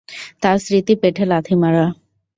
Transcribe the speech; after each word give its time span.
তার 0.41 0.57
স্মৃতি, 0.59 0.93
পেটে 0.95 1.23
লাথি 1.25 1.55
মারা। 1.55 1.85